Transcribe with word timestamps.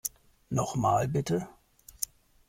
Noch 0.49 0.75
mal, 0.77 1.07
bitte. 1.07 1.47